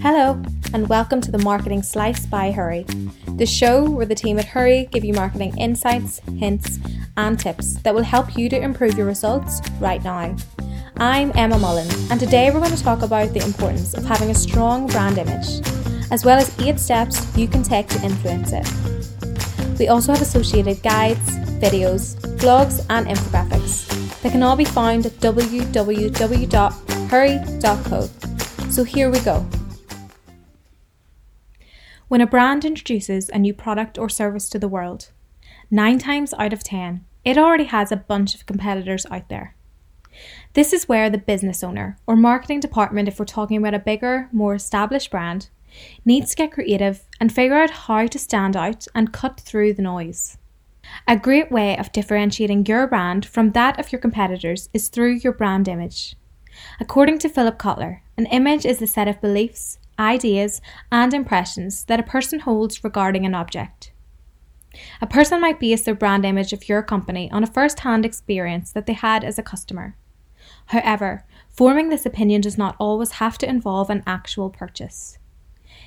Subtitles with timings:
[0.00, 2.84] Hello, and welcome to the Marketing Slice by Hurree,
[3.36, 6.78] the show where the team at Hurree give you marketing insights, hints,
[7.16, 10.34] and tips that will help you to improve your results right now.
[10.96, 14.34] I'm Emma Mullen, and today we're going to talk about the importance of having a
[14.34, 15.60] strong brand image,
[16.10, 18.70] as well as eight steps you can take to influence it.
[19.78, 23.88] We also have associated guides, videos, blogs, and infographics
[24.22, 25.70] that can all be found at www.hurree.co.
[28.70, 29.46] So here we go.
[32.12, 35.12] When a brand introduces a new product or service to the world,
[35.70, 39.56] nine times out of ten, it already has a bunch of competitors out there.
[40.52, 44.28] This is where the business owner or marketing department, if we're talking about a bigger,
[44.30, 45.48] more established brand,
[46.04, 49.80] needs to get creative and figure out how to stand out and cut through the
[49.80, 50.36] noise.
[51.08, 55.32] A great way of differentiating your brand from that of your competitors is through your
[55.32, 56.14] brand image.
[56.78, 60.60] According to Philip Kotler, an image is the set of beliefs, ideas,
[60.90, 63.92] and impressions that a person holds regarding an object.
[65.00, 68.72] A person might base their brand image of your company on a first hand experience
[68.72, 69.96] that they had as a customer.
[70.66, 75.18] However, forming this opinion does not always have to involve an actual purchase.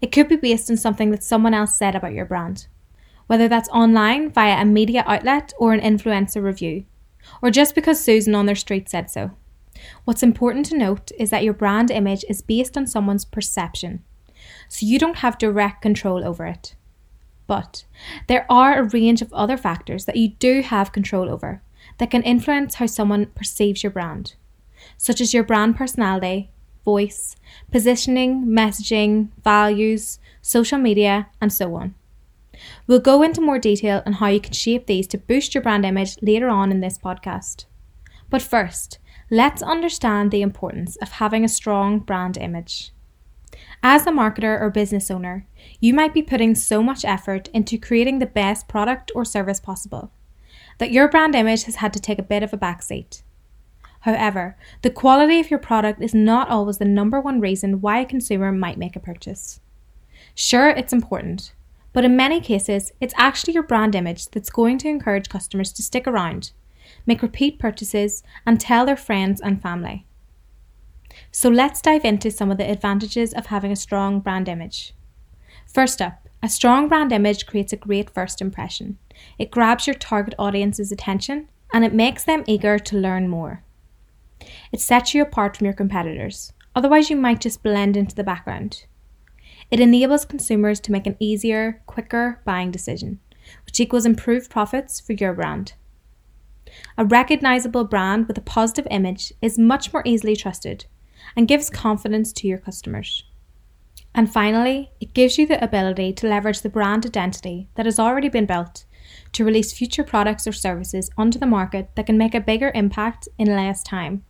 [0.00, 2.66] It could be based on something that someone else said about your brand,
[3.26, 6.84] whether that's online via a media outlet or an influencer review,
[7.42, 9.30] or just because Susan on their street said so.
[10.04, 14.02] What's important to note is that your brand image is based on someone's perception,
[14.68, 16.74] so you don't have direct control over it.
[17.46, 17.84] But
[18.26, 21.62] there are a range of other factors that you do have control over
[21.98, 24.34] that can influence how someone perceives your brand,
[24.96, 26.50] such as your brand personality,
[26.84, 27.36] voice,
[27.70, 31.94] positioning, messaging, values, social media, and so on.
[32.86, 35.84] We'll go into more detail on how you can shape these to boost your brand
[35.84, 37.66] image later on in this podcast.
[38.30, 38.98] But first,
[39.30, 42.92] let's understand the importance of having a strong brand image.
[43.82, 45.46] As a marketer or business owner,
[45.80, 50.10] you might be putting so much effort into creating the best product or service possible
[50.78, 53.22] that your brand image has had to take a bit of a backseat.
[54.00, 58.06] However, the quality of your product is not always the number one reason why a
[58.06, 59.60] consumer might make a purchase.
[60.34, 61.54] Sure, it's important,
[61.92, 65.82] but in many cases, it's actually your brand image that's going to encourage customers to
[65.82, 66.52] stick around,
[67.06, 70.06] make repeat purchases, and tell their friends and family.
[71.30, 74.94] So let's dive into some of the advantages of having a strong brand image.
[75.66, 78.98] First up, a strong brand image creates a great first impression.
[79.38, 83.62] It grabs your target audience's attention and it makes them eager to learn more.
[84.70, 88.84] It sets you apart from your competitors, otherwise, you might just blend into the background.
[89.70, 93.18] It enables consumers to make an easier, quicker buying decision,
[93.64, 95.72] which equals improved profits for your brand.
[96.98, 100.86] A recognizable brand with a positive image is much more easily trusted
[101.36, 103.24] and gives confidence to your customers.
[104.14, 108.30] And finally, it gives you the ability to leverage the brand identity that has already
[108.30, 108.86] been built
[109.32, 113.28] to release future products or services onto the market that can make a bigger impact
[113.38, 114.24] in less time.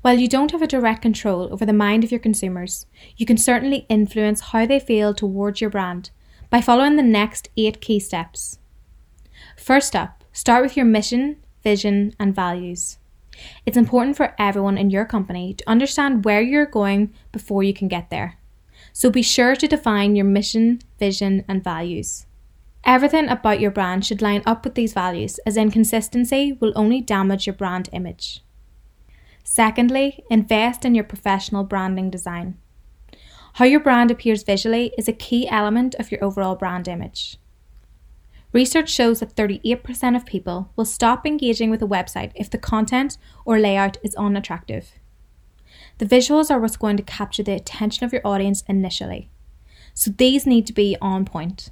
[0.00, 2.86] While you don't have a direct control over the mind of your consumers,
[3.16, 6.10] you can certainly influence how they feel towards your brand
[6.48, 8.58] by following the next eight key steps.
[9.56, 12.98] First up, start with your mission, vision, and values.
[13.64, 17.88] It's important for everyone in your company to understand where you're going before you can
[17.88, 18.38] get there.
[18.92, 22.26] So be sure to define your mission, vision, and values.
[22.84, 27.46] Everything about your brand should line up with these values, as inconsistency will only damage
[27.46, 28.42] your brand image.
[29.44, 32.56] Secondly, invest in your professional branding design.
[33.54, 37.36] How your brand appears visually is a key element of your overall brand image.
[38.52, 43.16] Research shows that 38% of people will stop engaging with a website if the content
[43.44, 44.92] or layout is unattractive.
[45.98, 49.30] The visuals are what's going to capture the attention of your audience initially,
[49.94, 51.70] so these need to be on point.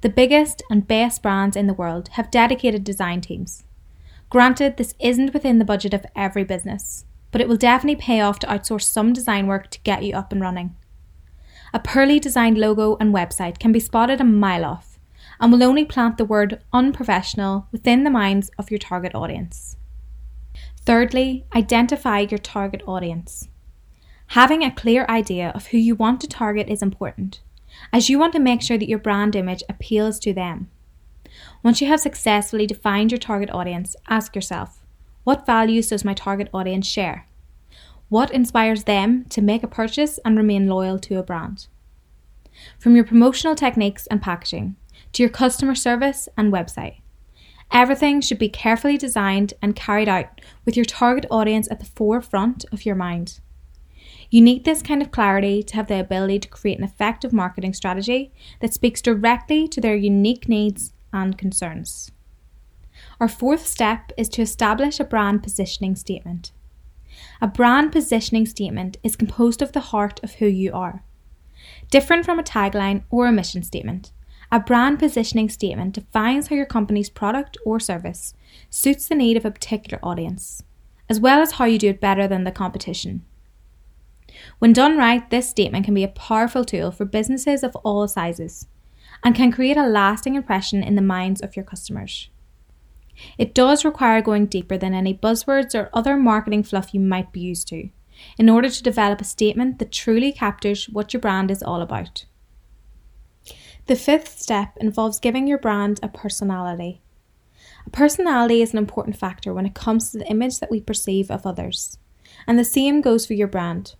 [0.00, 3.64] The biggest and best brands in the world have dedicated design teams.
[4.30, 8.38] Granted, this isn't within the budget of every business, but it will definitely pay off
[8.38, 10.74] to outsource some design work to get you up and running.
[11.74, 14.91] A poorly designed logo and website can be spotted a mile off
[15.42, 19.76] and will only plant the word unprofessional within the minds of your target audience.
[20.76, 23.48] Thirdly, identify your target audience.
[24.28, 27.40] Having a clear idea of who you want to target is important,
[27.92, 30.70] as you want to make sure that your brand image appeals to them.
[31.64, 34.78] Once you have successfully defined your target audience, ask yourself
[35.24, 37.26] what values does my target audience share?
[38.08, 41.66] What inspires them to make a purchase and remain loyal to a brand?
[42.78, 44.76] From your promotional techniques and packaging
[45.12, 47.00] to your customer service and website,
[47.70, 52.64] everything should be carefully designed and carried out with your target audience at the forefront
[52.72, 53.40] of your mind.
[54.30, 57.74] You need this kind of clarity to have the ability to create an effective marketing
[57.74, 62.10] strategy that speaks directly to their unique needs and concerns.
[63.20, 66.52] Our fourth step is to establish a brand positioning statement.
[67.42, 71.04] A brand positioning statement is composed of the heart of who you are.
[71.90, 74.12] Different from a tagline or a mission statement,
[74.52, 78.34] a brand positioning statement defines how your company's product or service
[78.68, 80.62] suits the need of a particular audience,
[81.08, 83.24] as well as how you do it better than the competition.
[84.58, 88.66] When done right, this statement can be a powerful tool for businesses of all sizes
[89.24, 92.28] and can create a lasting impression in the minds of your customers.
[93.38, 97.40] It does require going deeper than any buzzwords or other marketing fluff you might be
[97.40, 97.88] used to
[98.36, 102.26] in order to develop a statement that truly captures what your brand is all about.
[103.86, 107.02] The fifth step involves giving your brand a personality.
[107.84, 111.32] A personality is an important factor when it comes to the image that we perceive
[111.32, 111.98] of others,
[112.46, 113.96] and the same goes for your brand.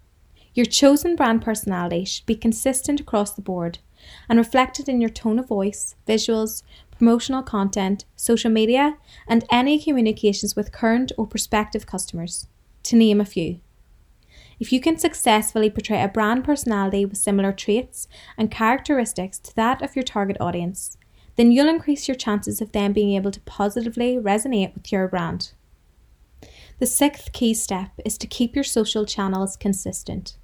[0.55, 3.81] Your chosen brand personality should be consistent across the board
[4.29, 6.63] and reflected in your tone of voice, visuals,
[6.97, 12.47] promotional content, social media, and any communications with current or prospective customers,
[12.85, 13.61] to name a few.
[14.61, 19.83] If you can successfully portray a brand personality with similar traits and characteristics to that
[19.83, 20.97] of your target audience,
[21.37, 25.53] then you'll increase your chances of them being able to positively resonate with your brand.
[26.79, 30.37] The sixth key step is to keep your social channels consistent.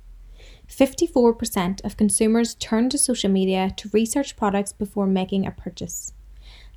[0.69, 6.13] 54% of consumers turn to social media to research products before making a purchase.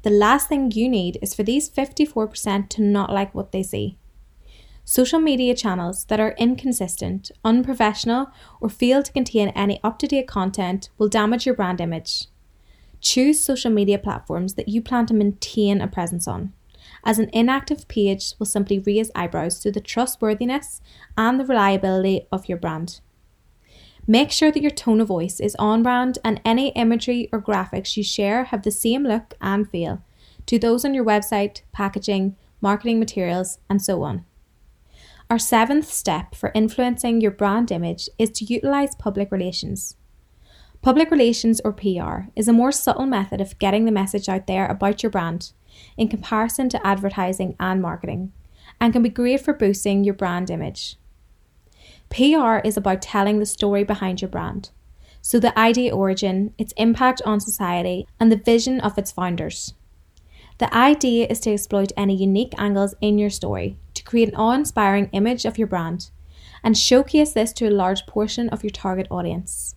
[0.03, 3.97] The last thing you need is for these 54% to not like what they see.
[4.83, 8.27] Social media channels that are inconsistent, unprofessional,
[8.59, 12.27] or fail to contain any up to date content will damage your brand image.
[12.99, 16.53] Choose social media platforms that you plan to maintain a presence on,
[17.05, 20.81] as an inactive page will simply raise eyebrows to the trustworthiness
[21.17, 23.01] and the reliability of your brand.
[24.07, 27.95] Make sure that your tone of voice is on brand and any imagery or graphics
[27.95, 30.01] you share have the same look and feel
[30.47, 34.25] to those on your website, packaging, marketing materials, and so on.
[35.31, 39.95] Our seventh step for influencing your brand image is to utilize public relations.
[40.81, 44.67] Public relations or PR is a more subtle method of getting the message out there
[44.67, 45.53] about your brand
[45.95, 48.33] in comparison to advertising and marketing
[48.81, 50.97] and can be great for boosting your brand image.
[52.09, 54.71] PR is about telling the story behind your brand.
[55.21, 59.75] So, the idea origin, its impact on society, and the vision of its founders.
[60.57, 64.53] The idea is to exploit any unique angles in your story to create an awe
[64.53, 66.09] inspiring image of your brand
[66.63, 69.75] and showcase this to a large portion of your target audience.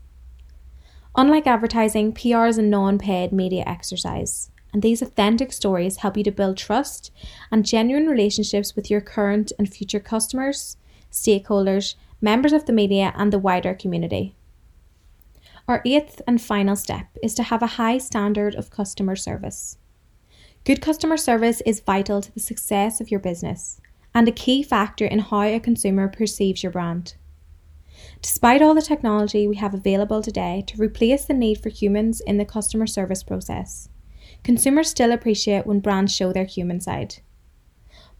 [1.14, 6.24] Unlike advertising, PR is a non paid media exercise, and these authentic stories help you
[6.24, 7.10] to build trust
[7.52, 10.78] and genuine relationships with your current and future customers,
[11.12, 14.34] stakeholders, members of the media, and the wider community.
[15.68, 19.76] Our eighth and final step is to have a high standard of customer service.
[20.64, 23.80] Good customer service is vital to the success of your business
[24.14, 27.14] and a key factor in how a consumer perceives your brand.
[28.22, 32.38] Despite all the technology we have available today to replace the need for humans in
[32.38, 33.88] the customer service process,
[34.42, 37.16] consumers still appreciate when brands show their human side.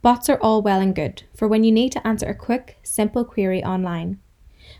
[0.02, 3.24] Bots are all well and good for when you need to answer a quick, simple
[3.24, 4.20] query online.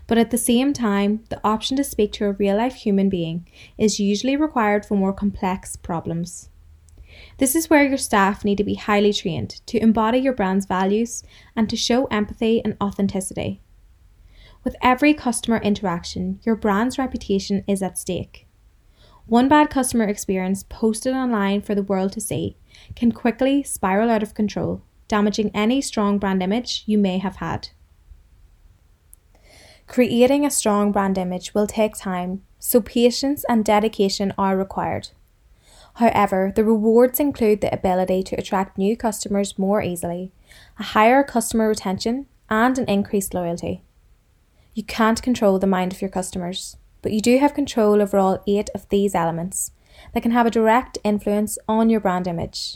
[0.07, 3.47] But at the same time, the option to speak to a real life human being
[3.77, 6.49] is usually required for more complex problems.
[7.37, 11.23] This is where your staff need to be highly trained to embody your brand's values
[11.55, 13.61] and to show empathy and authenticity.
[14.63, 18.47] With every customer interaction, your brand's reputation is at stake.
[19.27, 22.57] One bad customer experience posted online for the world to see
[22.95, 27.69] can quickly spiral out of control damaging any strong brand image you may have had.
[29.87, 35.09] Creating a strong brand image will take time, so patience and dedication are required.
[35.95, 40.33] However, the rewards include the ability to attract new customers more easily,
[40.77, 43.81] a higher customer retention, and an increased loyalty.
[44.73, 48.43] You can't control the mind of your customers, but you do have control over all
[48.45, 49.71] eight of these elements
[50.13, 52.75] that can have a direct influence on your brand image.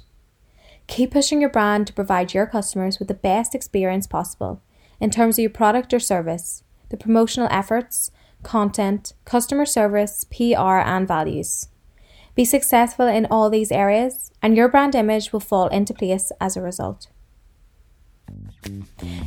[0.88, 4.62] Keep pushing your brand to provide your customers with the best experience possible
[5.02, 8.12] in terms of your product or service, the promotional efforts,
[8.44, 11.68] content, customer service, PR, and values.
[12.40, 16.56] Be successful in all these areas, and your brand image will fall into place as
[16.56, 17.08] a result.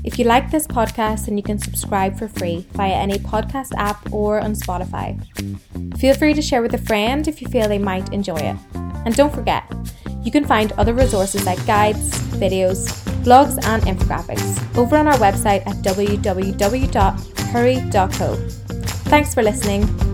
[0.03, 4.11] If you like this podcast, then you can subscribe for free via any podcast app
[4.15, 5.21] or on Spotify.
[5.99, 8.57] Feel free to share with a friend if you feel they might enjoy it.
[9.05, 9.71] And don't forget,
[10.23, 12.89] you can find other resources like guides, videos,
[13.27, 18.37] blogs, and infographics over on our website at www hurree.co.
[19.13, 20.12] Thanks for listening.